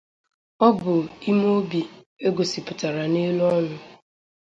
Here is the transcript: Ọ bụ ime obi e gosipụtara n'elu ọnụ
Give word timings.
Ọ 0.65 0.67
bụ 0.79 0.93
ime 1.29 1.45
obi 1.57 1.79
e 2.25 2.29
gosipụtara 2.35 3.03
n'elu 3.13 3.43
ọnụ 3.57 3.75